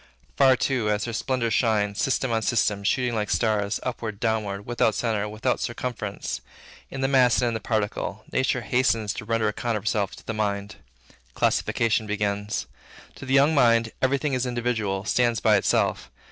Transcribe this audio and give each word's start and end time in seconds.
Far, 0.35 0.55
too, 0.55 0.89
as 0.89 1.05
her 1.05 1.13
splendors 1.13 1.53
shine, 1.53 1.93
system 1.93 2.31
on 2.31 2.41
system 2.41 2.83
shooting 2.83 3.13
like 3.13 3.29
rays, 3.39 3.79
upward, 3.83 4.19
downward, 4.19 4.65
without 4.65 4.95
centre, 4.95 5.29
without 5.29 5.59
circumference, 5.59 6.41
in 6.89 7.01
the 7.01 7.07
mass 7.07 7.37
and 7.39 7.49
in 7.49 7.53
the 7.53 7.59
particle, 7.59 8.23
nature 8.31 8.61
hastens 8.61 9.13
to 9.13 9.25
render 9.25 9.47
account 9.47 9.77
of 9.77 9.83
herself 9.83 10.15
to 10.15 10.25
the 10.25 10.33
mind. 10.33 10.77
Classification 11.35 12.07
begins. 12.07 12.65
To 13.13 13.27
the 13.27 13.35
young 13.35 13.53
mind, 13.53 13.91
every 14.01 14.17
thing 14.17 14.33
is 14.33 14.47
individual, 14.47 15.05
stands 15.05 15.39
by 15.39 15.55
itself. 15.55 16.09